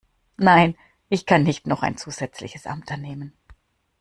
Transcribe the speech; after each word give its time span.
Nein, 0.39 0.75
ich 1.09 1.27
kann 1.27 1.43
nicht 1.43 1.67
noch 1.67 1.83
ein 1.83 1.95
zusätzliches 1.95 2.65
Amt 2.65 2.91
annehmen. 2.91 3.33